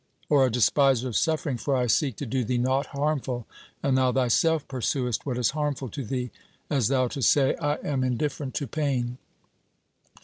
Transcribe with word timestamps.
Or 0.29 0.43
a 0.43 0.49
despiser 0.51 1.07
of 1.09 1.15
suffering 1.15 1.57
for 1.57 1.75
I 1.75 1.85
seek 1.85 2.15
to 2.15 2.25
do 2.25 2.43
thee 2.43 2.57
naught 2.57 2.87
harmful, 2.87 3.45
and 3.83 3.95
thou 3.95 4.11
thyself 4.11 4.67
pursuest 4.67 5.27
what 5.27 5.37
is 5.37 5.51
harmful 5.51 5.89
to 5.89 6.03
thee, 6.03 6.31
as 6.71 6.87
thou 6.87 7.07
to 7.09 7.21
say, 7.21 7.55
'I 7.57 7.75
am 7.83 8.03
indifferent 8.03 8.55
to 8.55 8.65
pain.' 8.65 9.19